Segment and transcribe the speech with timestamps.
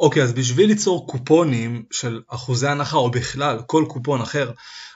[0.00, 4.50] אוקיי, אז בשביל ליצור קופונים של אחוזי הנחה או בכלל כל קופון אחר,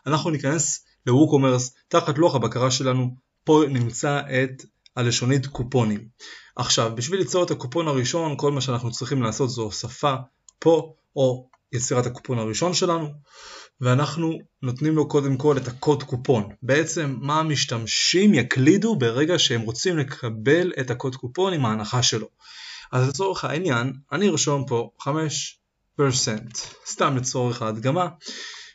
[0.07, 4.63] אנחנו ניכנס ל-WooCommerce תחת לוח הבקרה שלנו, פה נמצא את
[4.97, 6.09] הלשונית קופונים.
[6.57, 10.15] עכשיו, בשביל ליצור את הקופון הראשון, כל מה שאנחנו צריכים לעשות זו הוספה
[10.59, 13.09] פה, או יצירת הקופון הראשון שלנו,
[13.81, 16.49] ואנחנו נותנים לו קודם כל את הקוד קופון.
[16.63, 22.29] בעצם מה המשתמשים יקלידו ברגע שהם רוצים לקבל את הקוד קופון עם ההנחה שלו.
[22.93, 26.03] אז לצורך העניין, אני ארשום פה 5%
[26.87, 28.09] סתם לצורך ההדגמה,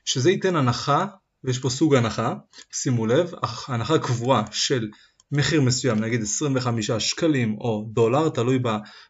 [0.05, 1.05] שזה ייתן הנחה,
[1.43, 2.33] ויש פה סוג הנחה,
[2.71, 3.31] שימו לב,
[3.67, 4.89] הנחה קבועה של
[5.31, 8.59] מחיר מסוים, נגיד 25 שקלים או דולר, תלוי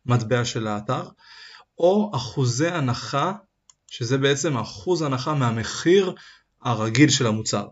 [0.06, 1.04] במטבע של האתר,
[1.78, 3.34] או אחוזי הנחה,
[3.88, 6.14] שזה בעצם אחוז הנחה מהמחיר
[6.62, 7.68] הרגיל של המוצר.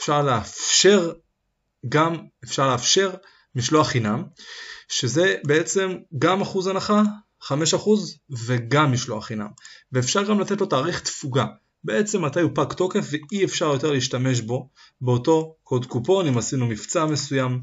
[0.00, 1.12] אפשר לאפשר
[1.88, 3.14] גם, אפשר לאפשר
[3.56, 4.22] משלוח חינם,
[4.88, 7.02] שזה בעצם גם אחוז הנחה,
[7.42, 7.52] 5%
[8.46, 9.48] וגם משלוח חינם.
[9.92, 11.46] ואפשר גם לתת לו תאריך תפוגה.
[11.84, 14.68] בעצם מתי הוא פג תוקף ואי אפשר יותר להשתמש בו
[15.00, 17.60] באותו קוד קופון אם עשינו מבצע מסוים.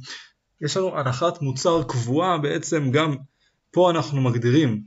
[0.62, 3.16] יש לנו הנחת מוצר קבועה בעצם גם
[3.72, 4.84] פה אנחנו מגדירים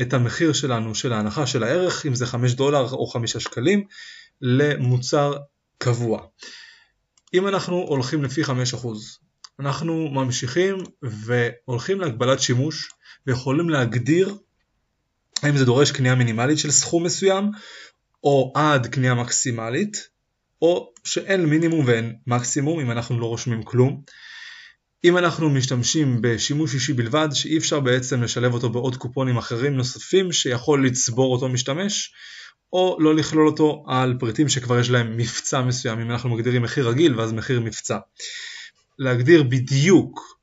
[0.00, 3.84] את המחיר שלנו של ההנחה של הערך אם זה 5 דולר או 5 שקלים
[4.40, 5.36] למוצר
[5.78, 6.22] קבוע.
[7.34, 8.48] אם אנחנו הולכים לפי 5%
[9.62, 12.88] אנחנו ממשיכים והולכים להגבלת שימוש
[13.26, 14.36] ויכולים להגדיר
[15.42, 17.50] האם זה דורש קנייה מינימלית של סכום מסוים
[18.24, 20.08] או עד קנייה מקסימלית
[20.62, 24.02] או שאין מינימום ואין מקסימום אם אנחנו לא רושמים כלום.
[25.04, 30.32] אם אנחנו משתמשים בשימוש אישי בלבד שאי אפשר בעצם לשלב אותו בעוד קופונים אחרים נוספים
[30.32, 32.14] שיכול לצבור אותו משתמש
[32.72, 36.88] או לא לכלול אותו על פריטים שכבר יש להם מבצע מסוים אם אנחנו מגדירים מחיר
[36.88, 37.98] רגיל ואז מחיר מבצע.
[38.98, 40.38] להגדיר בדיוק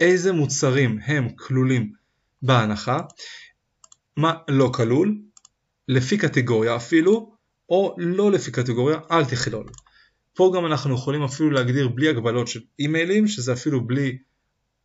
[0.00, 1.92] איזה מוצרים הם כלולים
[2.42, 3.00] בהנחה,
[4.16, 5.18] מה לא כלול,
[5.88, 7.34] לפי קטגוריה אפילו,
[7.68, 9.66] או לא לפי קטגוריה, אל תכלול.
[10.34, 14.18] פה גם אנחנו יכולים אפילו להגדיר בלי הגבלות של אימיילים, שזה אפילו בלי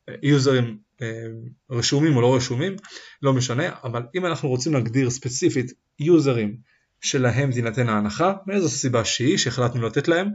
[0.09, 1.27] אה, יוזרים אה,
[1.69, 2.75] רשומים או לא רשומים,
[3.21, 6.57] לא משנה, אבל אם אנחנו רוצים להגדיר ספציפית יוזרים
[7.01, 10.29] שלהם תינתן ההנחה, מאיזו סיבה שהיא שהחלטנו לתת להם,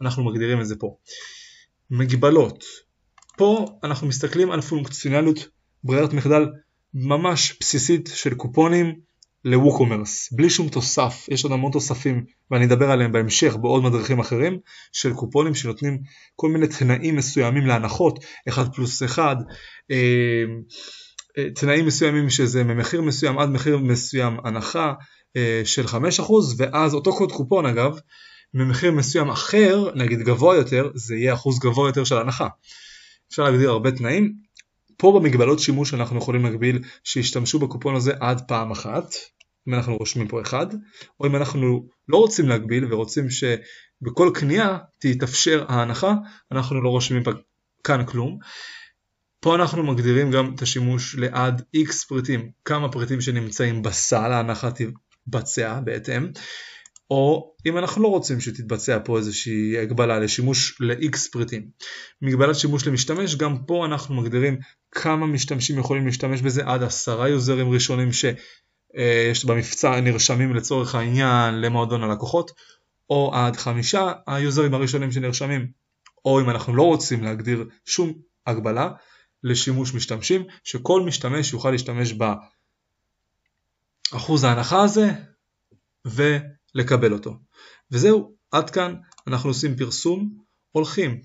[0.00, 0.96] אנחנו מגדירים את זה פה.
[1.90, 2.64] מגבלות.
[3.36, 5.48] פה אנחנו מסתכלים על פונקציונליות
[5.84, 6.46] ברירת מחדל
[6.94, 8.94] ממש בסיסית של קופונים
[9.44, 14.58] ל-WooCommerce, בלי שום תוסף, יש עוד המון תוספים ואני אדבר עליהם בהמשך בעוד מדריכים אחרים
[14.92, 15.98] של קופונים שנותנים
[16.36, 19.36] כל מיני תנאים מסוימים להנחות, 1 פלוס 1,
[19.90, 19.96] אה,
[21.38, 24.92] אה, תנאים מסוימים שזה ממחיר מסוים עד מחיר מסוים הנחה
[25.36, 25.96] אה, של 5%
[26.56, 27.98] ואז אותו קוד קופון אגב
[28.54, 32.48] ממחיר מסוים אחר, נגיד גבוה יותר, זה יהיה אחוז גבוה יותר של הנחה.
[33.28, 34.34] אפשר להגדיר הרבה תנאים.
[34.96, 39.14] פה במגבלות שימוש אנחנו יכולים להגביל שישתמשו בקופון הזה עד פעם אחת,
[39.68, 40.66] אם אנחנו רושמים פה אחד,
[41.20, 46.14] או אם אנחנו לא רוצים להגביל ורוצים שבכל קנייה תתאפשר ההנחה,
[46.52, 47.22] אנחנו לא רושמים
[47.84, 48.38] כאן כלום.
[49.40, 55.80] פה אנחנו מגדירים גם את השימוש לעד x פריטים, כמה פריטים שנמצאים בסל, ההנחה תתבצע
[55.84, 56.32] בהתאם.
[57.10, 61.68] או אם אנחנו לא רוצים שתתבצע פה איזושהי הגבלה לשימוש ל-X פריטים.
[62.22, 64.58] מגבלת שימוש למשתמש, גם פה אנחנו מגדירים
[64.90, 72.02] כמה משתמשים יכולים להשתמש בזה עד עשרה יוזרים ראשונים שיש במבצע נרשמים לצורך העניין למועדון
[72.02, 72.50] הלקוחות,
[73.10, 75.66] או עד חמישה היוזרים הראשונים שנרשמים,
[76.24, 78.12] או אם אנחנו לא רוצים להגדיר שום
[78.46, 78.90] הגבלה
[79.44, 82.14] לשימוש משתמשים, שכל משתמש יוכל להשתמש
[84.12, 85.10] באחוז ההנחה הזה,
[86.06, 86.38] ו...
[86.74, 87.36] לקבל אותו.
[87.90, 88.94] וזהו, עד כאן
[89.26, 90.38] אנחנו עושים פרסום,
[90.72, 91.20] הולכים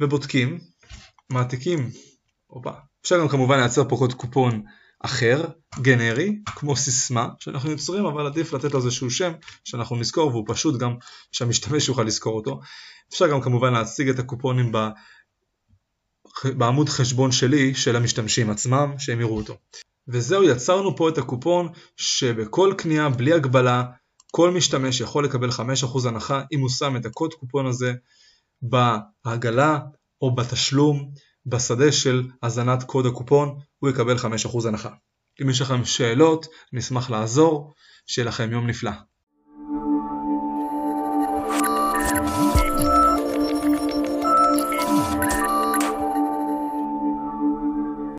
[0.00, 0.58] ובודקים,
[1.30, 1.90] מעתיקים,
[2.50, 2.70] אופה,
[3.02, 4.62] אפשר גם כמובן לייצר פה קוד קופון
[5.00, 5.44] אחר,
[5.80, 9.32] גנרי, כמו סיסמה שאנחנו יוצרים, אבל עדיף לתת לו איזשהו שם
[9.64, 10.94] שאנחנו נזכור והוא פשוט גם
[11.32, 12.60] שהמשתמש יוכל לזכור אותו.
[13.10, 14.78] אפשר גם כמובן להציג את הקופונים ב...
[16.44, 19.56] בעמוד חשבון שלי של המשתמשים עצמם, שהם יראו אותו.
[20.08, 23.84] וזהו, יצרנו פה את הקופון שבכל קנייה בלי הגבלה
[24.36, 27.92] כל משתמש יכול לקבל 5% הנחה אם הוא שם את הקוד קופון הזה
[28.62, 29.78] בעגלה
[30.22, 31.10] או בתשלום
[31.46, 34.90] בשדה של הזנת קוד הקופון, הוא יקבל 5% הנחה.
[35.42, 37.74] אם יש לכם שאלות, נשמח לעזור,
[38.06, 38.90] שיהיה לכם יום נפלא.